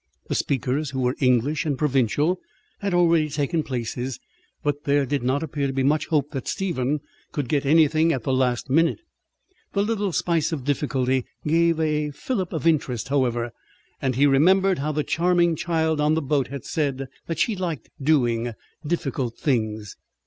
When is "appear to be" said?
5.43-5.83